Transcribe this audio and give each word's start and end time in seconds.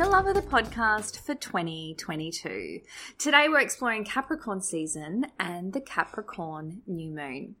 Episode 0.00 0.16
of 0.16 0.24
Luna 0.24 0.32
Lover, 0.32 0.32
the 0.32 0.46
podcast 0.46 1.20
for 1.20 1.34
2022. 1.34 2.80
Today 3.18 3.48
we're 3.48 3.60
exploring 3.60 4.04
Capricorn 4.04 4.60
season 4.60 5.26
and 5.38 5.72
the 5.72 5.80
Capricorn 5.80 6.82
new 6.86 7.10
moon. 7.10 7.56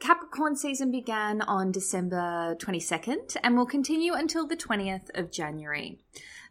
Capricorn 0.00 0.56
season 0.56 0.90
began 0.90 1.42
on 1.42 1.70
December 1.70 2.56
22nd 2.58 3.36
and 3.42 3.56
will 3.56 3.66
continue 3.66 4.14
until 4.14 4.46
the 4.46 4.56
20th 4.56 5.10
of 5.14 5.30
January. 5.30 6.00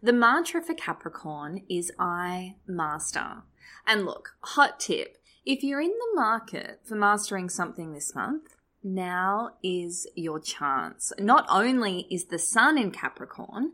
The 0.02 0.14
mantra 0.14 0.62
for 0.62 0.74
Capricorn 0.74 1.64
is 1.70 1.92
I 2.00 2.56
master. 2.68 3.44
And 3.88 4.06
look, 4.06 4.36
hot 4.42 4.80
tip 4.80 5.18
if 5.46 5.64
you're 5.64 5.82
in 5.82 5.90
the 5.90 6.16
market 6.16 6.80
for 6.84 6.96
mastering 6.96 7.50
something 7.50 7.94
this 7.94 8.16
month, 8.16 8.56
now 8.84 9.52
is 9.64 10.08
your 10.16 10.40
chance. 10.40 11.12
Not 11.20 11.46
only 11.50 12.08
is 12.10 12.26
the 12.26 12.40
sun 12.40 12.78
in 12.78 12.92
Capricorn, 12.92 13.74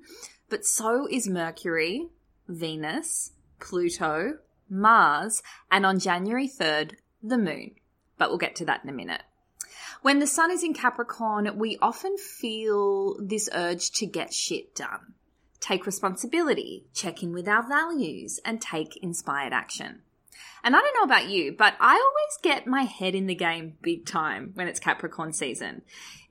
but 0.51 0.65
so 0.65 1.07
is 1.09 1.29
Mercury, 1.29 2.09
Venus, 2.47 3.31
Pluto, 3.59 4.39
Mars, 4.69 5.41
and 5.71 5.85
on 5.85 5.97
January 5.97 6.47
3rd, 6.47 6.95
the 7.23 7.37
moon. 7.37 7.71
But 8.17 8.29
we'll 8.29 8.37
get 8.37 8.57
to 8.57 8.65
that 8.65 8.83
in 8.83 8.89
a 8.89 8.93
minute. 8.93 9.23
When 10.01 10.19
the 10.19 10.27
sun 10.27 10.51
is 10.51 10.61
in 10.61 10.73
Capricorn, 10.73 11.57
we 11.57 11.77
often 11.81 12.17
feel 12.17 13.15
this 13.19 13.49
urge 13.53 13.91
to 13.91 14.05
get 14.05 14.33
shit 14.33 14.75
done. 14.75 15.13
Take 15.61 15.85
responsibility, 15.85 16.85
check 16.93 17.23
in 17.23 17.31
with 17.31 17.47
our 17.47 17.65
values, 17.65 18.39
and 18.43 18.59
take 18.59 18.97
inspired 18.97 19.53
action. 19.53 20.01
And 20.63 20.75
I 20.75 20.79
don't 20.79 20.95
know 20.95 21.03
about 21.03 21.29
you, 21.29 21.55
but 21.57 21.73
I 21.79 21.93
always 21.93 22.37
get 22.43 22.67
my 22.67 22.83
head 22.83 23.15
in 23.15 23.25
the 23.25 23.35
game 23.35 23.77
big 23.81 24.05
time 24.05 24.51
when 24.53 24.67
it's 24.67 24.79
Capricorn 24.79 25.33
season. 25.33 25.81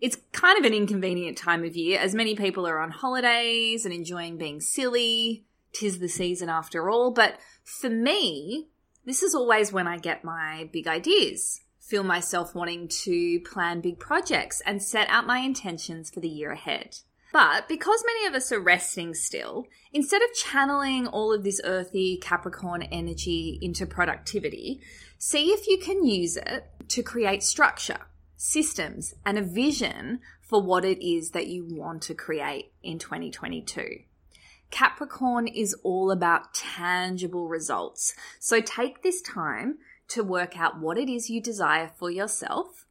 It's 0.00 0.16
kind 0.32 0.58
of 0.58 0.64
an 0.64 0.74
inconvenient 0.74 1.36
time 1.36 1.64
of 1.64 1.76
year 1.76 1.98
as 1.98 2.14
many 2.14 2.36
people 2.36 2.66
are 2.66 2.78
on 2.78 2.90
holidays 2.90 3.84
and 3.84 3.92
enjoying 3.92 4.38
being 4.38 4.60
silly. 4.60 5.44
Tis 5.72 5.98
the 5.98 6.08
season 6.08 6.48
after 6.48 6.90
all. 6.90 7.12
But 7.12 7.38
for 7.64 7.90
me, 7.90 8.68
this 9.04 9.22
is 9.22 9.34
always 9.34 9.72
when 9.72 9.86
I 9.86 9.98
get 9.98 10.24
my 10.24 10.68
big 10.72 10.86
ideas, 10.86 11.60
feel 11.78 12.02
myself 12.02 12.54
wanting 12.54 12.88
to 13.02 13.40
plan 13.40 13.80
big 13.80 13.98
projects 13.98 14.60
and 14.66 14.82
set 14.82 15.08
out 15.08 15.26
my 15.26 15.38
intentions 15.38 16.10
for 16.10 16.20
the 16.20 16.28
year 16.28 16.52
ahead. 16.52 16.96
But 17.32 17.68
because 17.68 18.02
many 18.04 18.26
of 18.26 18.34
us 18.34 18.50
are 18.50 18.60
resting 18.60 19.14
still, 19.14 19.66
instead 19.92 20.22
of 20.22 20.34
channeling 20.34 21.06
all 21.06 21.32
of 21.32 21.44
this 21.44 21.60
earthy 21.62 22.18
Capricorn 22.20 22.82
energy 22.82 23.58
into 23.62 23.86
productivity, 23.86 24.80
see 25.18 25.50
if 25.50 25.68
you 25.68 25.78
can 25.78 26.04
use 26.04 26.36
it 26.36 26.66
to 26.88 27.02
create 27.02 27.42
structure, 27.44 27.98
systems, 28.36 29.14
and 29.24 29.38
a 29.38 29.42
vision 29.42 30.20
for 30.40 30.60
what 30.60 30.84
it 30.84 31.06
is 31.06 31.30
that 31.30 31.46
you 31.46 31.64
want 31.70 32.02
to 32.02 32.14
create 32.14 32.72
in 32.82 32.98
2022. 32.98 34.00
Capricorn 34.72 35.46
is 35.46 35.74
all 35.84 36.10
about 36.10 36.54
tangible 36.54 37.48
results. 37.48 38.14
So 38.40 38.60
take 38.60 39.02
this 39.02 39.20
time 39.22 39.78
to 40.08 40.24
work 40.24 40.58
out 40.58 40.80
what 40.80 40.98
it 40.98 41.08
is 41.08 41.30
you 41.30 41.40
desire 41.40 41.92
for 41.96 42.10
yourself 42.10 42.86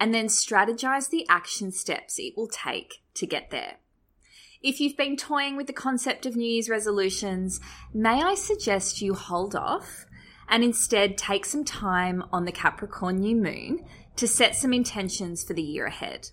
and 0.00 0.12
then 0.12 0.26
strategize 0.26 1.10
the 1.10 1.26
action 1.28 1.70
steps 1.70 2.18
it 2.18 2.34
will 2.36 2.48
take 2.48 3.02
to 3.14 3.26
get 3.26 3.50
there. 3.50 3.76
If 4.64 4.80
you've 4.80 4.96
been 4.96 5.18
toying 5.18 5.58
with 5.58 5.66
the 5.66 5.74
concept 5.74 6.24
of 6.24 6.36
New 6.36 6.48
Year's 6.48 6.70
resolutions, 6.70 7.60
may 7.92 8.22
I 8.22 8.34
suggest 8.34 9.02
you 9.02 9.12
hold 9.12 9.54
off 9.54 10.06
and 10.48 10.64
instead 10.64 11.18
take 11.18 11.44
some 11.44 11.66
time 11.66 12.24
on 12.32 12.46
the 12.46 12.50
Capricorn 12.50 13.16
new 13.16 13.36
moon 13.36 13.84
to 14.16 14.26
set 14.26 14.56
some 14.56 14.72
intentions 14.72 15.44
for 15.44 15.52
the 15.52 15.60
year 15.60 15.84
ahead. 15.84 16.30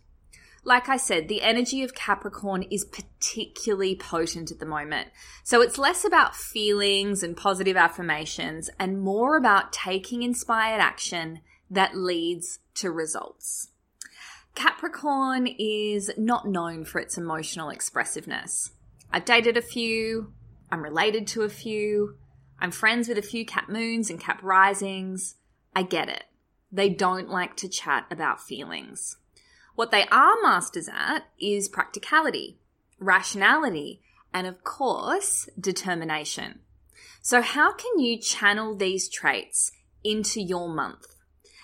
Like 0.63 0.87
I 0.87 0.95
said, 0.95 1.27
the 1.27 1.41
energy 1.41 1.83
of 1.83 1.93
Capricorn 1.93 2.63
is 2.71 2.85
particularly 2.85 3.97
potent 3.97 4.49
at 4.49 4.59
the 4.59 4.65
moment. 4.65 5.09
So 5.43 5.61
it's 5.61 5.77
less 5.77 6.05
about 6.05 6.33
feelings 6.33 7.23
and 7.23 7.35
positive 7.35 7.75
affirmations 7.75 8.69
and 8.79 9.01
more 9.01 9.35
about 9.35 9.73
taking 9.73 10.23
inspired 10.23 10.79
action 10.79 11.41
that 11.69 11.97
leads 11.97 12.59
to 12.75 12.91
results. 12.91 13.70
Capricorn 14.55 15.47
is 15.47 16.11
not 16.17 16.47
known 16.47 16.85
for 16.85 16.99
its 16.99 17.17
emotional 17.17 17.69
expressiveness. 17.69 18.71
I've 19.11 19.25
dated 19.25 19.57
a 19.57 19.61
few, 19.61 20.33
I'm 20.71 20.83
related 20.83 21.27
to 21.27 21.43
a 21.43 21.49
few, 21.49 22.17
I'm 22.59 22.71
friends 22.71 23.07
with 23.07 23.17
a 23.17 23.23
few 23.23 23.45
Cap 23.45 23.69
Moons 23.69 24.09
and 24.09 24.19
Cap 24.19 24.41
Risings. 24.43 25.35
I 25.75 25.83
get 25.83 26.09
it. 26.09 26.25
They 26.71 26.89
don't 26.89 27.29
like 27.29 27.55
to 27.57 27.67
chat 27.67 28.05
about 28.11 28.41
feelings. 28.41 29.17
What 29.75 29.91
they 29.91 30.05
are 30.11 30.35
masters 30.41 30.87
at 30.87 31.25
is 31.39 31.67
practicality, 31.67 32.59
rationality, 32.99 34.01
and 34.33 34.47
of 34.47 34.63
course, 34.63 35.49
determination. 35.59 36.59
So, 37.21 37.41
how 37.41 37.73
can 37.73 37.99
you 37.99 38.19
channel 38.19 38.75
these 38.75 39.09
traits 39.09 39.71
into 40.03 40.41
your 40.41 40.69
month? 40.69 41.15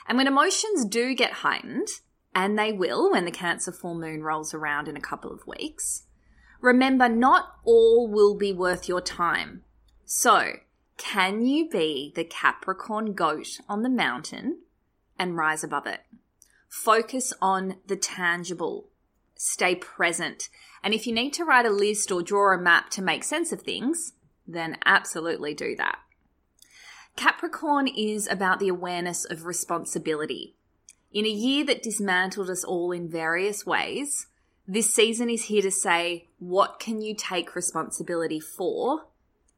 And 0.07 0.17
when 0.17 0.27
emotions 0.27 0.85
do 0.85 1.13
get 1.13 1.31
heightened, 1.31 1.87
and 2.37 2.57
they 2.57 2.71
will 2.71 3.09
when 3.09 3.25
the 3.25 3.31
Cancer 3.31 3.71
full 3.71 3.95
moon 3.95 4.21
rolls 4.21 4.53
around 4.53 4.87
in 4.87 4.95
a 4.95 5.01
couple 5.01 5.31
of 5.31 5.47
weeks. 5.47 6.03
Remember, 6.61 7.09
not 7.09 7.55
all 7.63 8.07
will 8.07 8.35
be 8.35 8.53
worth 8.53 8.87
your 8.87 9.01
time. 9.01 9.63
So, 10.05 10.57
can 10.97 11.47
you 11.47 11.67
be 11.67 12.13
the 12.15 12.23
Capricorn 12.23 13.13
goat 13.13 13.59
on 13.67 13.81
the 13.81 13.89
mountain 13.89 14.59
and 15.17 15.35
rise 15.35 15.63
above 15.63 15.87
it? 15.87 16.01
Focus 16.69 17.33
on 17.41 17.77
the 17.87 17.95
tangible. 17.95 18.87
Stay 19.33 19.73
present. 19.73 20.49
And 20.83 20.93
if 20.93 21.07
you 21.07 21.13
need 21.13 21.33
to 21.33 21.43
write 21.43 21.65
a 21.65 21.71
list 21.71 22.11
or 22.11 22.21
draw 22.21 22.53
a 22.53 22.61
map 22.61 22.91
to 22.91 23.01
make 23.01 23.23
sense 23.23 23.51
of 23.51 23.63
things, 23.63 24.13
then 24.47 24.77
absolutely 24.85 25.55
do 25.55 25.75
that. 25.77 25.97
Capricorn 27.15 27.87
is 27.87 28.27
about 28.27 28.59
the 28.59 28.67
awareness 28.67 29.25
of 29.25 29.47
responsibility. 29.47 30.56
In 31.11 31.25
a 31.25 31.29
year 31.29 31.65
that 31.65 31.83
dismantled 31.83 32.49
us 32.49 32.63
all 32.63 32.91
in 32.91 33.09
various 33.09 33.65
ways, 33.65 34.27
this 34.67 34.93
season 34.93 35.29
is 35.29 35.45
here 35.45 35.61
to 35.61 35.71
say, 35.71 36.27
what 36.39 36.79
can 36.79 37.01
you 37.01 37.15
take 37.15 37.55
responsibility 37.55 38.39
for 38.39 39.07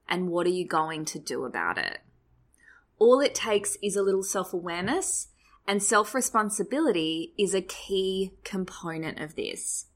and 0.07 0.29
what 0.29 0.45
are 0.45 0.51
you 0.51 0.67
going 0.67 1.05
to 1.05 1.19
do 1.19 1.45
about 1.45 1.77
it? 1.77 1.99
All 2.99 3.19
it 3.19 3.33
takes 3.33 3.77
is 3.81 3.95
a 3.95 4.03
little 4.03 4.23
self 4.23 4.53
awareness, 4.53 5.27
and 5.67 5.81
self 5.81 6.13
responsibility 6.13 7.33
is 7.37 7.55
a 7.55 7.61
key 7.61 8.33
component 8.43 9.19
of 9.19 9.35
this. 9.35 9.87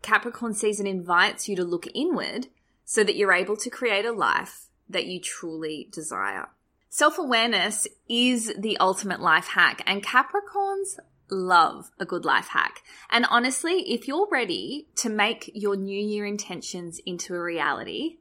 Capricorn 0.00 0.54
season 0.54 0.86
invites 0.86 1.48
you 1.48 1.56
to 1.56 1.64
look 1.64 1.86
inward 1.94 2.46
so 2.84 3.02
that 3.02 3.16
you're 3.16 3.32
able 3.32 3.56
to 3.56 3.68
create 3.68 4.04
a 4.04 4.12
life 4.12 4.68
that 4.88 5.06
you 5.06 5.20
truly 5.20 5.88
desire. 5.90 6.48
Self 6.96 7.18
awareness 7.18 7.86
is 8.08 8.54
the 8.58 8.78
ultimate 8.78 9.20
life 9.20 9.48
hack, 9.48 9.82
and 9.84 10.02
Capricorns 10.02 10.98
love 11.30 11.90
a 12.00 12.06
good 12.06 12.24
life 12.24 12.48
hack. 12.48 12.80
And 13.10 13.26
honestly, 13.28 13.92
if 13.92 14.08
you're 14.08 14.26
ready 14.32 14.88
to 14.94 15.10
make 15.10 15.50
your 15.52 15.76
new 15.76 16.00
year 16.00 16.24
intentions 16.24 16.98
into 17.04 17.34
a 17.34 17.42
reality, 17.42 18.16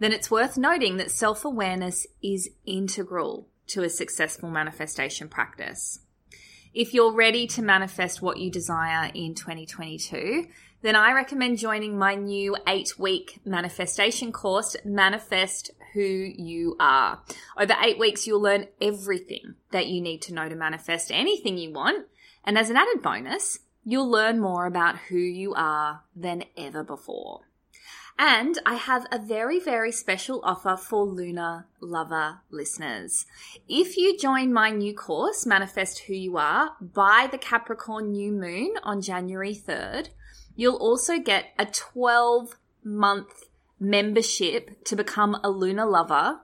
then 0.00 0.12
it's 0.12 0.32
worth 0.32 0.58
noting 0.58 0.96
that 0.96 1.12
self 1.12 1.44
awareness 1.44 2.08
is 2.20 2.50
integral 2.66 3.46
to 3.68 3.84
a 3.84 3.88
successful 3.88 4.50
manifestation 4.50 5.28
practice. 5.28 6.00
If 6.74 6.92
you're 6.92 7.14
ready 7.14 7.46
to 7.46 7.62
manifest 7.62 8.20
what 8.20 8.38
you 8.38 8.50
desire 8.50 9.12
in 9.14 9.36
2022, 9.36 10.46
then 10.82 10.96
I 10.96 11.12
recommend 11.12 11.58
joining 11.58 11.96
my 11.96 12.16
new 12.16 12.56
eight 12.66 12.98
week 12.98 13.40
manifestation 13.44 14.32
course, 14.32 14.74
Manifest 14.84 15.70
Who 15.92 16.00
You 16.00 16.76
Are. 16.78 17.22
Over 17.56 17.74
eight 17.82 17.98
weeks, 17.98 18.26
you'll 18.26 18.42
learn 18.42 18.66
everything 18.80 19.54
that 19.70 19.86
you 19.86 20.00
need 20.00 20.22
to 20.22 20.34
know 20.34 20.48
to 20.48 20.56
manifest 20.56 21.10
anything 21.10 21.58
you 21.58 21.72
want. 21.72 22.06
And 22.44 22.56
as 22.56 22.70
an 22.70 22.76
added 22.76 23.02
bonus, 23.02 23.60
you'll 23.84 24.10
learn 24.10 24.40
more 24.40 24.66
about 24.66 24.98
who 25.08 25.18
you 25.18 25.54
are 25.54 26.02
than 26.14 26.44
ever 26.56 26.82
before. 26.82 27.42
And 28.18 28.58
I 28.66 28.74
have 28.74 29.06
a 29.12 29.18
very, 29.18 29.60
very 29.60 29.92
special 29.92 30.40
offer 30.42 30.76
for 30.76 31.04
Luna 31.04 31.66
Lover 31.80 32.40
listeners. 32.50 33.26
If 33.68 33.96
you 33.96 34.18
join 34.18 34.52
my 34.52 34.70
new 34.70 34.92
course, 34.92 35.46
Manifest 35.46 36.00
Who 36.00 36.14
You 36.14 36.36
Are, 36.36 36.72
by 36.80 37.28
the 37.30 37.38
Capricorn 37.38 38.10
new 38.10 38.32
moon 38.32 38.74
on 38.82 39.02
January 39.02 39.54
3rd, 39.54 40.08
you'll 40.56 40.76
also 40.76 41.20
get 41.20 41.54
a 41.58 41.66
12 41.66 42.56
month 42.82 43.44
membership 43.80 44.84
to 44.84 44.96
become 44.96 45.38
a 45.42 45.50
Luna 45.50 45.86
Lover 45.86 46.40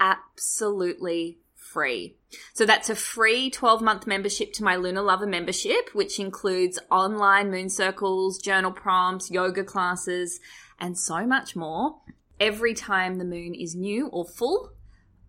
absolutely 0.00 1.38
free. 1.54 2.16
So 2.52 2.66
that's 2.66 2.90
a 2.90 2.94
free 2.94 3.50
12 3.50 3.80
month 3.82 4.06
membership 4.06 4.52
to 4.54 4.64
my 4.64 4.76
Luna 4.76 5.02
Lover 5.02 5.26
membership, 5.26 5.90
which 5.94 6.18
includes 6.18 6.78
online 6.90 7.50
moon 7.50 7.68
circles, 7.68 8.38
journal 8.38 8.72
prompts, 8.72 9.30
yoga 9.30 9.64
classes, 9.64 10.40
and 10.78 10.98
so 10.98 11.26
much 11.26 11.56
more 11.56 12.00
every 12.40 12.74
time 12.74 13.18
the 13.18 13.24
moon 13.24 13.54
is 13.54 13.74
new 13.74 14.06
or 14.08 14.24
full 14.24 14.70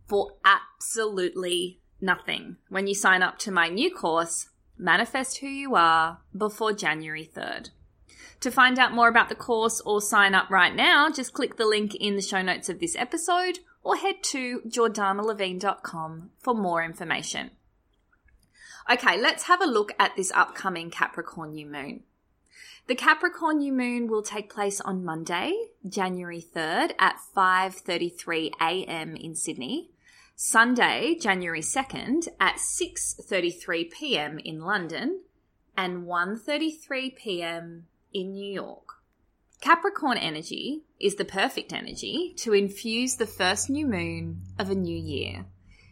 for 0.07 0.33
absolutely 0.45 1.79
nothing 2.01 2.57
when 2.69 2.87
you 2.87 2.95
sign 2.95 3.21
up 3.21 3.37
to 3.39 3.51
my 3.51 3.67
new 3.67 3.93
course, 3.93 4.49
Manifest 4.77 5.39
Who 5.39 5.47
You 5.47 5.75
Are, 5.75 6.19
before 6.35 6.73
January 6.73 7.29
3rd. 7.35 7.69
To 8.41 8.51
find 8.51 8.79
out 8.79 8.93
more 8.93 9.09
about 9.09 9.29
the 9.29 9.35
course 9.35 9.81
or 9.81 10.01
sign 10.01 10.33
up 10.33 10.49
right 10.49 10.73
now, 10.73 11.09
just 11.09 11.33
click 11.33 11.57
the 11.57 11.65
link 11.65 11.93
in 11.95 12.15
the 12.15 12.21
show 12.21 12.41
notes 12.41 12.69
of 12.69 12.79
this 12.79 12.95
episode 12.95 13.59
or 13.83 13.97
head 13.97 14.23
to 14.23 14.61
jordanalevine.com 14.61 16.31
for 16.39 16.53
more 16.53 16.83
information. 16.83 17.51
Okay, 18.89 19.19
let's 19.21 19.43
have 19.43 19.61
a 19.61 19.67
look 19.67 19.91
at 19.99 20.15
this 20.15 20.31
upcoming 20.31 20.89
Capricorn 20.89 21.51
new 21.51 21.65
moon. 21.65 22.03
The 22.87 22.95
Capricorn 22.95 23.59
new 23.59 23.71
moon 23.71 24.07
will 24.07 24.23
take 24.23 24.51
place 24.51 24.81
on 24.81 25.05
Monday, 25.05 25.53
January 25.87 26.41
3rd 26.41 26.93
at 26.97 27.19
5:33 27.35 28.51
a.m. 28.59 29.15
in 29.15 29.35
Sydney. 29.35 29.91
Sunday, 30.35 31.15
January 31.19 31.61
2nd 31.61 32.29
at 32.39 32.55
6:33 32.55 33.91
p.m. 33.91 34.39
in 34.39 34.61
London 34.61 35.21
and 35.77 36.07
1:33 36.07 37.15
p.m. 37.15 37.85
in 38.13 38.33
New 38.33 38.53
York. 38.53 38.95
Capricorn 39.61 40.17
energy 40.17 40.83
is 40.99 41.15
the 41.15 41.25
perfect 41.25 41.73
energy 41.73 42.33
to 42.37 42.53
infuse 42.53 43.15
the 43.15 43.27
first 43.27 43.69
new 43.69 43.85
moon 43.85 44.43
of 44.57 44.69
a 44.69 44.75
new 44.75 44.97
year 44.97 45.45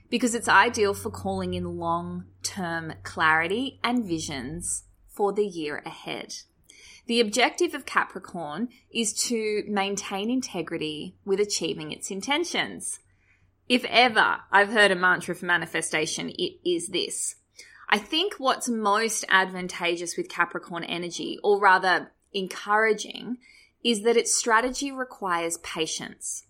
because 0.09 0.33
it's 0.33 0.47
ideal 0.47 0.93
for 0.93 1.09
calling 1.09 1.53
in 1.53 1.77
long-term 1.77 2.93
clarity 3.03 3.79
and 3.83 4.05
visions 4.05 4.83
for 5.09 5.33
the 5.33 5.45
year 5.45 5.81
ahead. 5.85 6.33
The 7.07 7.19
objective 7.19 7.73
of 7.73 7.85
Capricorn 7.85 8.69
is 8.93 9.13
to 9.25 9.63
maintain 9.67 10.29
integrity 10.29 11.15
with 11.25 11.39
achieving 11.39 11.91
its 11.91 12.11
intentions. 12.11 12.99
If 13.67 13.85
ever 13.85 14.37
I've 14.51 14.69
heard 14.69 14.91
a 14.91 14.95
mantra 14.95 15.35
for 15.35 15.45
manifestation, 15.45 16.29
it 16.29 16.53
is 16.65 16.89
this. 16.89 17.35
I 17.89 17.97
think 17.99 18.35
what's 18.37 18.67
most 18.67 19.23
advantageous 19.29 20.17
with 20.17 20.29
Capricorn 20.29 20.83
energy, 20.83 21.39
or 21.43 21.59
rather 21.59 22.11
encouraging, 22.33 23.37
is 23.83 24.01
that 24.01 24.17
its 24.17 24.35
strategy 24.35 24.91
requires 24.91 25.57
patience, 25.59 26.45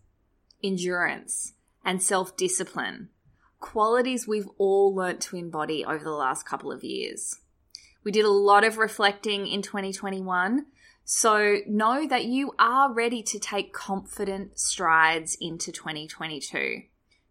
endurance, 0.63 1.53
and 1.85 2.01
self 2.01 2.35
discipline, 2.35 3.09
qualities 3.59 4.27
we've 4.27 4.49
all 4.57 4.93
learnt 4.93 5.21
to 5.21 5.35
embody 5.35 5.85
over 5.85 6.03
the 6.03 6.11
last 6.11 6.45
couple 6.45 6.71
of 6.71 6.83
years. 6.83 7.39
We 8.03 8.11
did 8.11 8.25
a 8.25 8.31
lot 8.31 8.63
of 8.63 8.77
reflecting 8.77 9.47
in 9.47 9.61
2021. 9.61 10.65
So 11.03 11.57
know 11.67 12.07
that 12.07 12.25
you 12.25 12.53
are 12.59 12.91
ready 12.91 13.23
to 13.23 13.39
take 13.39 13.73
confident 13.73 14.59
strides 14.59 15.37
into 15.39 15.71
2022. 15.71 16.81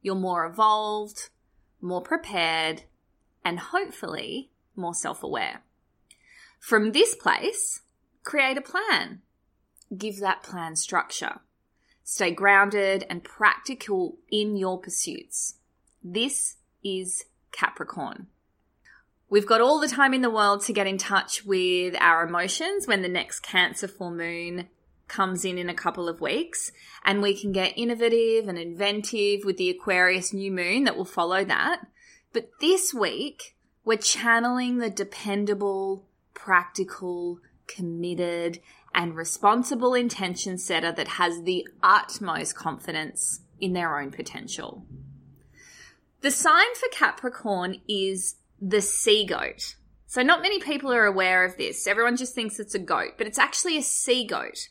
You're 0.00 0.14
more 0.14 0.46
evolved, 0.46 1.28
more 1.80 2.00
prepared, 2.00 2.84
and 3.46 3.60
hopefully 3.60 4.50
more 4.74 4.92
self 4.92 5.22
aware. 5.22 5.62
From 6.58 6.90
this 6.90 7.14
place, 7.14 7.82
create 8.24 8.58
a 8.58 8.60
plan. 8.60 9.22
Give 9.96 10.18
that 10.18 10.42
plan 10.42 10.74
structure. 10.74 11.38
Stay 12.02 12.32
grounded 12.32 13.06
and 13.08 13.22
practical 13.22 14.18
in 14.32 14.56
your 14.56 14.80
pursuits. 14.80 15.54
This 16.02 16.56
is 16.82 17.26
Capricorn. 17.52 18.26
We've 19.30 19.46
got 19.46 19.60
all 19.60 19.78
the 19.78 19.88
time 19.88 20.12
in 20.12 20.22
the 20.22 20.30
world 20.30 20.64
to 20.64 20.72
get 20.72 20.88
in 20.88 20.98
touch 20.98 21.44
with 21.44 21.94
our 22.00 22.26
emotions 22.26 22.88
when 22.88 23.02
the 23.02 23.08
next 23.08 23.40
Cancer 23.40 23.86
full 23.86 24.10
moon 24.10 24.68
comes 25.06 25.44
in 25.44 25.56
in 25.56 25.68
a 25.68 25.74
couple 25.74 26.08
of 26.08 26.20
weeks. 26.20 26.72
And 27.04 27.22
we 27.22 27.40
can 27.40 27.52
get 27.52 27.78
innovative 27.78 28.48
and 28.48 28.58
inventive 28.58 29.44
with 29.44 29.56
the 29.56 29.70
Aquarius 29.70 30.32
new 30.32 30.50
moon 30.50 30.82
that 30.82 30.96
will 30.96 31.04
follow 31.04 31.44
that. 31.44 31.86
But 32.32 32.50
this 32.60 32.92
week, 32.92 33.56
we're 33.84 33.96
channeling 33.96 34.78
the 34.78 34.90
dependable, 34.90 36.06
practical, 36.34 37.40
committed, 37.66 38.60
and 38.94 39.14
responsible 39.14 39.94
intention 39.94 40.58
setter 40.58 40.92
that 40.92 41.08
has 41.08 41.42
the 41.42 41.66
utmost 41.82 42.54
confidence 42.54 43.40
in 43.60 43.72
their 43.72 43.98
own 43.98 44.10
potential. 44.10 44.84
The 46.22 46.30
sign 46.30 46.74
for 46.74 46.88
Capricorn 46.90 47.80
is 47.88 48.36
the 48.60 48.80
sea 48.80 49.24
goat. 49.24 49.76
So, 50.06 50.22
not 50.22 50.40
many 50.40 50.60
people 50.60 50.92
are 50.92 51.04
aware 51.04 51.44
of 51.44 51.56
this. 51.56 51.86
Everyone 51.86 52.16
just 52.16 52.34
thinks 52.34 52.58
it's 52.58 52.74
a 52.74 52.80
goat, 52.80 53.12
but 53.18 53.26
it's 53.26 53.38
actually 53.38 53.76
a 53.76 53.82
sea 53.82 54.24
goat. 54.24 54.68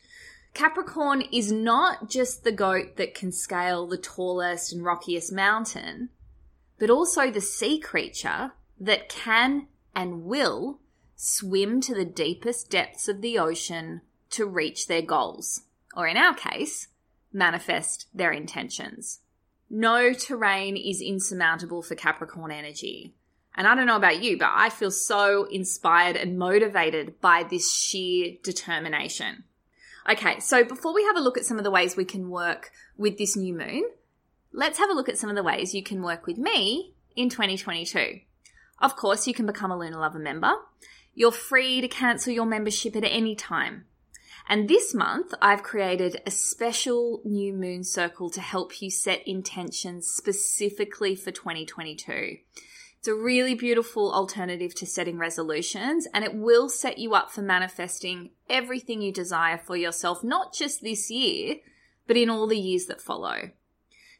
Capricorn 0.53 1.21
is 1.33 1.51
not 1.51 2.09
just 2.09 2.43
the 2.43 2.51
goat 2.51 2.95
that 2.95 3.13
can 3.13 3.31
scale 3.31 3.85
the 3.85 3.97
tallest 3.97 4.71
and 4.71 4.83
rockiest 4.83 5.33
mountain, 5.33 6.09
but 6.79 6.89
also 6.89 7.31
the 7.31 7.41
sea 7.41 7.79
creature 7.79 8.53
that 8.79 9.09
can 9.09 9.67
and 9.95 10.23
will 10.23 10.79
swim 11.15 11.79
to 11.81 11.95
the 11.95 12.05
deepest 12.05 12.69
depths 12.69 13.07
of 13.07 13.21
the 13.21 13.39
ocean 13.39 14.01
to 14.29 14.45
reach 14.45 14.87
their 14.87 15.01
goals, 15.01 15.61
or 15.95 16.07
in 16.07 16.17
our 16.17 16.33
case, 16.33 16.89
manifest 17.31 18.07
their 18.13 18.31
intentions. 18.31 19.19
No 19.69 20.13
terrain 20.13 20.75
is 20.77 21.01
insurmountable 21.01 21.81
for 21.81 21.95
Capricorn 21.95 22.51
energy. 22.51 23.13
And 23.55 23.67
I 23.67 23.75
don't 23.75 23.87
know 23.87 23.95
about 23.95 24.21
you, 24.21 24.37
but 24.37 24.51
I 24.51 24.69
feel 24.69 24.91
so 24.91 25.45
inspired 25.45 26.17
and 26.17 26.37
motivated 26.37 27.21
by 27.21 27.43
this 27.43 27.73
sheer 27.73 28.35
determination. 28.43 29.45
Okay, 30.09 30.39
so 30.39 30.63
before 30.63 30.93
we 30.93 31.03
have 31.05 31.15
a 31.15 31.21
look 31.21 31.37
at 31.37 31.45
some 31.45 31.57
of 31.57 31.63
the 31.63 31.71
ways 31.71 31.95
we 31.95 32.05
can 32.05 32.29
work 32.29 32.71
with 32.97 33.17
this 33.17 33.35
new 33.35 33.53
moon, 33.53 33.89
let's 34.55 34.79
have 34.79 34.89
a 34.89 34.93
look 34.93 35.09
at 35.09 35.17
some 35.17 35.29
of 35.29 35.35
the 35.35 35.43
ways 35.43 35.73
you 35.73 35.83
can 35.83 36.01
work 36.01 36.25
with 36.25 36.37
me 36.37 36.93
in 37.15 37.29
2022. 37.29 38.21
Of 38.81 38.95
course, 38.95 39.27
you 39.27 39.33
can 39.33 39.45
become 39.45 39.71
a 39.71 39.77
Luna 39.77 39.99
Lover 39.99 40.19
member. 40.19 40.53
You're 41.13 41.31
free 41.31 41.81
to 41.81 41.87
cancel 41.87 42.33
your 42.33 42.45
membership 42.45 42.95
at 42.95 43.03
any 43.03 43.35
time. 43.35 43.85
And 44.47 44.69
this 44.69 44.93
month, 44.93 45.33
I've 45.41 45.63
created 45.63 46.21
a 46.25 46.31
special 46.31 47.21
new 47.25 47.51
moon 47.51 47.83
circle 47.83 48.29
to 48.29 48.41
help 48.41 48.81
you 48.81 48.91
set 48.91 49.27
intentions 49.27 50.07
specifically 50.07 51.15
for 51.15 51.31
2022. 51.31 52.37
It's 52.99 53.07
a 53.07 53.15
really 53.15 53.55
beautiful 53.55 54.13
alternative 54.13 54.73
to 54.75 54.85
setting 54.85 55.17
resolutions, 55.17 56.07
and 56.13 56.23
it 56.23 56.35
will 56.35 56.69
set 56.69 56.97
you 56.97 57.13
up 57.13 57.31
for 57.31 57.41
manifesting 57.41 58.31
everything 58.49 59.01
you 59.01 59.11
desire 59.11 59.57
for 59.57 59.75
yourself, 59.75 60.23
not 60.23 60.53
just 60.53 60.81
this 60.81 61.09
year, 61.09 61.57
but 62.07 62.17
in 62.17 62.29
all 62.29 62.47
the 62.47 62.59
years 62.59 62.85
that 62.85 63.01
follow. 63.01 63.51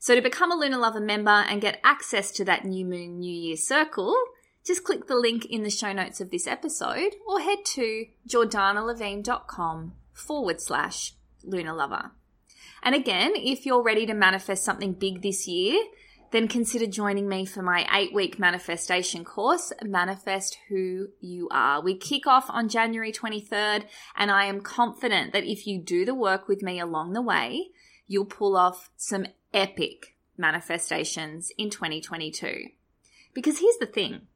So, 0.06 0.14
to 0.14 0.22
become 0.22 0.52
a 0.52 0.56
Luna 0.56 0.78
Lover 0.78 1.00
member 1.00 1.32
and 1.32 1.60
get 1.60 1.80
access 1.84 2.30
to 2.34 2.46
that 2.46 2.64
New 2.64 2.86
Moon 2.86 3.18
New 3.18 3.34
Year 3.34 3.58
circle, 3.58 4.16
just 4.64 4.84
click 4.84 5.08
the 5.08 5.16
link 5.16 5.46
in 5.46 5.64
the 5.64 5.72
show 5.72 5.94
notes 5.94 6.22
of 6.22 6.30
this 6.30 6.46
episode 6.46 7.16
or 7.28 7.40
head 7.40 7.66
to 7.74 8.06
jordanalevine.com 8.30 9.94
forward 10.14 10.62
slash 10.62 11.16
Luna 11.44 11.74
Lover. 11.74 12.12
And 12.84 12.94
again, 12.94 13.32
if 13.36 13.66
you're 13.66 13.82
ready 13.82 14.06
to 14.06 14.14
manifest 14.14 14.64
something 14.64 14.94
big 14.94 15.24
this 15.24 15.48
year, 15.48 15.82
then 16.30 16.48
consider 16.48 16.86
joining 16.86 17.28
me 17.28 17.48
for 17.48 17.64
my 17.64 17.88
eight 17.92 18.14
week 18.14 18.38
manifestation 18.38 19.26
course, 19.26 19.74
Manifest 19.82 20.60
Who 20.70 21.08
You 21.20 21.48
Are. 21.50 21.82
We 21.82 21.98
kick 21.98 22.28
off 22.28 22.46
on 22.50 22.70
January 22.70 23.12
23rd, 23.12 23.86
and 24.16 24.30
I 24.30 24.46
am 24.46 24.62
confident 24.62 25.34
that 25.34 25.46
if 25.46 25.66
you 25.66 25.82
do 25.82 26.06
the 26.06 26.14
work 26.14 26.48
with 26.48 26.62
me 26.62 26.80
along 26.80 27.14
the 27.14 27.24
way, 27.24 27.70
you'll 28.08 28.26
pull 28.26 28.56
off 28.56 28.92
some 28.96 29.26
epic 29.56 30.16
manifestations 30.38 31.52
in 31.58 31.70
2022. 31.72 32.68
Because 33.34 33.60
here's 33.60 33.78
the 33.78 33.86
thing 33.88 34.28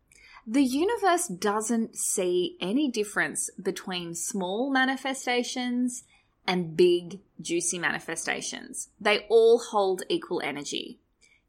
The 0.48 0.64
universe 0.64 1.28
doesn't 1.28 1.96
see 1.98 2.58
any 2.60 2.90
difference 2.90 3.50
between 3.62 4.16
small 4.16 4.72
manifestations 4.72 6.04
and 6.48 6.76
big, 6.76 7.20
juicy 7.40 7.78
manifestations. 7.78 8.90
They 9.00 9.28
all 9.30 9.60
hold 9.60 10.04
equal 10.10 10.42
energy. 10.42 11.00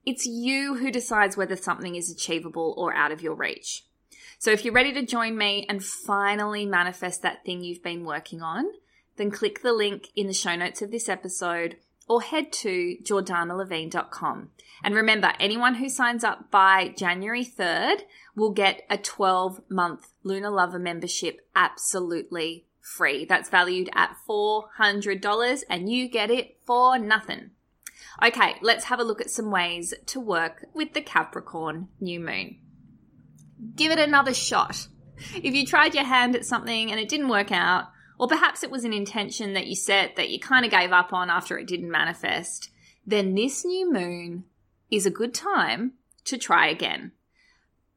It's 0.05 0.27
you 0.27 0.75
who 0.77 0.91
decides 0.91 1.37
whether 1.37 1.57
something 1.57 1.95
is 1.95 2.11
achievable 2.11 2.75
or 2.77 2.93
out 2.93 3.12
of 3.12 3.23
your 3.23 3.35
reach. 3.35 3.85
So 4.39 4.50
if 4.50 4.65
you're 4.65 4.75
ready 4.75 4.93
to 4.95 5.07
join 5.07 5.37
me 5.37 5.67
and 5.69 5.85
finally 5.85 6.67
manifest 6.67 7.23
that 7.23 7.45
thing 7.45 7.62
you've 7.62 7.83
been 7.83 8.05
working 8.05 8.43
on, 8.43 8.65
then 9.17 9.31
click 9.31 9.62
the 9.62 9.73
link 9.73 10.09
in 10.17 10.27
the 10.27 10.33
show 10.33 10.57
notes 10.57 10.83
of 10.83 10.91
this 10.91 11.09
episode 11.09 11.77
or 12.11 12.21
head 12.21 12.50
to 12.50 12.97
jordanalevine.com. 13.05 14.50
And 14.83 14.95
remember, 14.97 15.33
anyone 15.38 15.76
who 15.76 15.88
signs 15.88 16.25
up 16.25 16.50
by 16.50 16.93
January 16.99 17.45
3rd 17.45 18.00
will 18.35 18.50
get 18.50 18.83
a 18.90 18.99
12 18.99 19.61
month 19.69 20.09
Luna 20.25 20.50
Lover 20.50 20.81
membership 20.81 21.47
absolutely 21.55 22.67
free. 22.81 23.26
That's 23.26 23.49
valued 23.49 23.90
at 23.95 24.17
$400 24.29 25.62
and 25.71 25.88
you 25.88 26.09
get 26.09 26.33
it 26.33 26.57
for 26.67 26.99
nothing. 26.99 27.50
Okay, 28.21 28.57
let's 28.61 28.87
have 28.87 28.99
a 28.99 29.05
look 29.05 29.21
at 29.21 29.31
some 29.31 29.52
ways 29.52 29.95
to 30.07 30.19
work 30.19 30.67
with 30.75 30.95
the 30.95 31.02
Capricorn 31.02 31.90
new 32.00 32.19
moon. 32.19 32.57
Give 33.76 33.93
it 33.93 34.00
another 34.00 34.35
shot. 34.35 34.88
If 35.37 35.55
you 35.55 35.64
tried 35.64 35.95
your 35.95 36.05
hand 36.05 36.35
at 36.35 36.45
something 36.45 36.90
and 36.90 36.99
it 36.99 37.09
didn't 37.09 37.29
work 37.29 37.52
out, 37.52 37.85
or 38.21 38.29
perhaps 38.29 38.62
it 38.62 38.71
was 38.71 38.85
an 38.85 38.93
intention 38.93 39.55
that 39.55 39.67
you 39.67 39.75
set 39.75 40.15
that 40.17 40.29
you 40.29 40.39
kind 40.39 40.67
of 40.67 40.71
gave 40.71 40.93
up 40.93 41.11
on 41.11 41.31
after 41.31 41.57
it 41.57 41.67
didn't 41.67 41.91
manifest, 41.91 42.69
then 43.07 43.35
this 43.35 43.65
new 43.65 43.91
moon 43.91 44.45
is 44.91 45.07
a 45.07 45.11
good 45.11 45.33
time 45.33 45.93
to 46.27 46.37
try 46.37 46.69
again. 46.69 47.12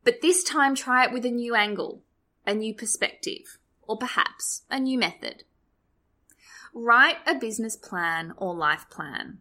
But 0.05 0.21
this 0.21 0.41
time, 0.41 0.75
try 0.75 1.03
it 1.03 1.11
with 1.11 1.25
a 1.25 1.29
new 1.29 1.55
angle, 1.55 2.03
a 2.47 2.53
new 2.53 2.73
perspective, 2.73 3.57
or 3.85 3.97
perhaps 3.97 4.61
a 4.71 4.79
new 4.79 4.97
method. 4.97 5.43
Write 6.73 7.17
a 7.27 7.35
business 7.35 7.75
plan 7.75 8.33
or 8.37 8.55
life 8.55 8.85
plan. 8.89 9.39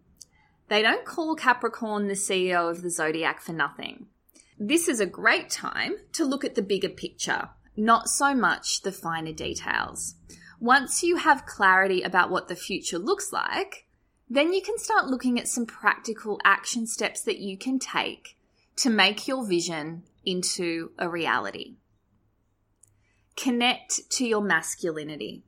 They 0.67 0.83
don't 0.83 1.05
call 1.05 1.37
Capricorn 1.37 2.09
the 2.09 2.15
CEO 2.15 2.69
of 2.69 2.83
the 2.83 2.91
zodiac 2.91 3.41
for 3.41 3.53
nothing. 3.53 4.07
This 4.59 4.89
is 4.89 4.99
a 4.99 5.07
great 5.07 5.49
time 5.49 5.95
to 6.15 6.25
look 6.25 6.45
at 6.45 6.57
the 6.57 6.61
bigger 6.61 6.89
picture, 6.89 7.51
not 7.77 8.09
so 8.09 8.35
much 8.35 8.83
the 8.83 8.91
finer 8.91 9.33
details. 9.33 10.17
Once 10.63 11.03
you 11.03 11.17
have 11.17 11.45
clarity 11.45 12.03
about 12.03 12.31
what 12.31 12.47
the 12.47 12.55
future 12.55 12.97
looks 12.97 13.33
like, 13.33 13.85
then 14.31 14.53
you 14.53 14.63
can 14.63 14.79
start 14.79 15.09
looking 15.09 15.37
at 15.37 15.49
some 15.49 15.67
practical 15.67 16.41
action 16.45 16.87
steps 16.87 17.23
that 17.23 17.41
you 17.41 17.59
can 17.59 17.81
take 17.81 18.39
to 18.77 18.89
make 18.89 19.27
your 19.27 19.45
vision 19.45 20.05
into 20.25 20.93
a 21.01 21.09
reality. 21.09 21.75
Connect 23.35 24.09
to 24.11 24.25
your 24.25 24.41
masculinity. 24.41 25.43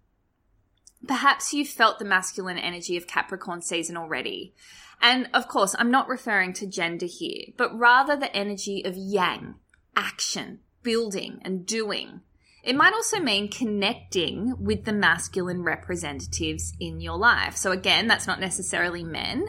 Perhaps 1.07 1.55
you've 1.55 1.69
felt 1.69 2.01
the 2.01 2.05
masculine 2.05 2.59
energy 2.59 2.97
of 2.97 3.07
Capricorn 3.07 3.63
season 3.63 3.97
already. 3.97 4.53
And 5.01 5.29
of 5.33 5.47
course, 5.47 5.77
I'm 5.79 5.93
not 5.93 6.09
referring 6.09 6.55
to 6.55 6.67
gender 6.67 7.07
here, 7.07 7.53
but 7.57 7.79
rather 7.79 8.17
the 8.17 8.35
energy 8.35 8.83
of 8.85 8.97
yang, 8.97 9.55
action, 9.95 10.59
building, 10.83 11.39
and 11.45 11.65
doing. 11.65 12.23
It 12.65 12.77
might 12.77 12.95
also 12.95 13.21
mean 13.21 13.51
connecting 13.51 14.55
with 14.59 14.85
the 14.85 14.93
masculine 14.93 15.63
representatives 15.63 16.73
in 16.81 16.99
your 16.99 17.19
life. 17.19 17.57
So, 17.57 17.73
again, 17.73 18.07
that's 18.07 18.27
not 18.27 18.41
necessarily 18.41 19.05
men, 19.05 19.45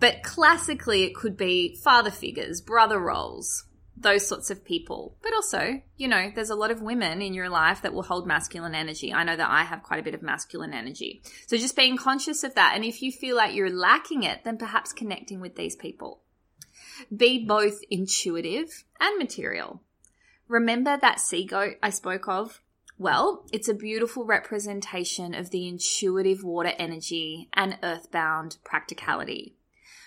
but 0.00 0.24
classically 0.24 1.04
it 1.04 1.14
could 1.14 1.36
be 1.36 1.76
father 1.84 2.10
figures, 2.10 2.60
brother 2.60 2.98
roles, 2.98 3.66
those 3.96 4.26
sorts 4.26 4.50
of 4.50 4.64
people. 4.64 5.16
But 5.22 5.32
also, 5.32 5.80
you 5.96 6.08
know, 6.08 6.32
there's 6.34 6.50
a 6.50 6.56
lot 6.56 6.72
of 6.72 6.82
women 6.82 7.22
in 7.22 7.34
your 7.34 7.48
life 7.48 7.82
that 7.82 7.94
will 7.94 8.02
hold 8.02 8.26
masculine 8.26 8.74
energy. 8.74 9.12
I 9.12 9.22
know 9.22 9.36
that 9.36 9.50
I 9.50 9.62
have 9.62 9.84
quite 9.84 10.00
a 10.00 10.02
bit 10.02 10.14
of 10.14 10.22
masculine 10.22 10.72
energy. 10.72 11.22
So 11.46 11.56
just 11.56 11.76
being 11.76 11.96
conscious 11.96 12.42
of 12.42 12.56
that. 12.56 12.72
And 12.74 12.84
if 12.84 13.00
you 13.00 13.12
feel 13.12 13.36
like 13.36 13.54
you're 13.54 13.70
lacking 13.70 14.24
it, 14.24 14.42
then 14.42 14.58
perhaps 14.58 14.92
connecting 14.92 15.40
with 15.40 15.54
these 15.54 15.76
people. 15.76 16.22
Be 17.14 17.44
both 17.46 17.80
intuitive 17.90 18.84
and 18.98 19.18
material. 19.18 19.82
Remember 20.50 20.98
that 21.00 21.20
sea 21.20 21.44
goat 21.44 21.76
I 21.80 21.90
spoke 21.90 22.26
of? 22.26 22.60
Well, 22.98 23.46
it's 23.52 23.68
a 23.68 23.72
beautiful 23.72 24.24
representation 24.24 25.32
of 25.32 25.50
the 25.50 25.68
intuitive 25.68 26.42
water 26.42 26.72
energy 26.76 27.48
and 27.52 27.78
earthbound 27.84 28.56
practicality. 28.64 29.54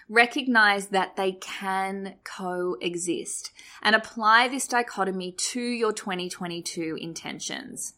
Recognize 0.09 0.88
that 0.88 1.15
they 1.15 1.31
can 1.31 2.15
coexist 2.25 3.51
and 3.81 3.95
apply 3.95 4.50
this 4.50 4.67
dichotomy 4.67 5.31
to 5.31 5.62
your 5.62 5.93
2022 5.93 6.97
intentions. 7.00 7.93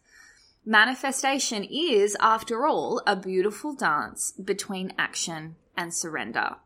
Manifestation 0.63 1.63
is, 1.63 2.15
after 2.19 2.67
all, 2.67 3.01
a 3.07 3.15
beautiful 3.15 3.73
dance 3.73 4.33
between 4.33 4.93
action 4.99 5.55
and 5.75 5.91
surrender, 5.91 6.57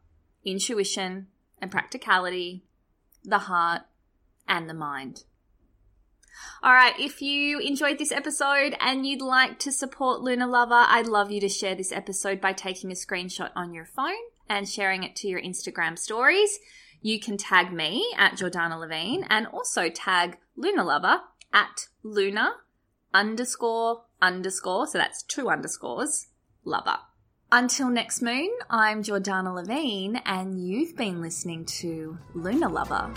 intuition 0.44 1.28
and 1.62 1.72
practicality, 1.72 2.66
the 3.24 3.40
heart 3.40 3.84
and 4.46 4.70
the 4.70 4.74
mind. 4.74 5.24
All 6.62 6.74
right, 6.74 6.98
if 7.00 7.22
you 7.22 7.60
enjoyed 7.60 7.98
this 7.98 8.12
episode 8.12 8.76
and 8.80 9.06
you'd 9.06 9.22
like 9.22 9.60
to 9.60 9.72
support 9.72 10.22
Luna 10.22 10.48
Lover, 10.48 10.86
I'd 10.88 11.08
love 11.08 11.32
you 11.32 11.40
to 11.42 11.50
share 11.50 11.76
this 11.76 11.92
episode 11.92 12.42
by 12.42 12.54
taking 12.54 12.92
a 12.92 12.96
screenshot 12.96 13.52
on 13.56 13.74
your 13.74 13.86
phone 13.86 14.14
and 14.50 14.68
sharing 14.68 15.04
it 15.04 15.16
to 15.18 15.28
your 15.28 15.42
Instagram 15.42 15.98
stories. 15.98 16.60
You 17.02 17.20
can 17.20 17.38
tag 17.38 17.72
me 17.72 18.14
at 18.18 18.34
Jordana 18.34 18.80
Levine 18.80 19.26
and 19.30 19.48
also 19.48 19.90
tag 19.90 20.38
Luna 20.56 20.84
Lover 20.84 21.22
at 21.54 21.88
Luna 22.04 22.56
underscore 23.14 24.04
underscore. 24.22 24.88
So 24.88 24.98
that's 24.98 25.24
two 25.24 25.50
underscores, 25.50 26.28
lover. 26.64 26.98
Until 27.52 27.90
next 27.90 28.22
moon, 28.22 28.50
I'm 28.70 29.02
Jordana 29.02 29.56
Levine 29.56 30.18
and 30.26 30.60
you've 30.60 30.96
been 30.96 31.20
listening 31.22 31.66
to 31.66 32.18
Luna 32.36 32.70
Lover, 32.70 33.12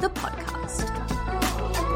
the 0.00 0.08
podcast. 0.08 1.95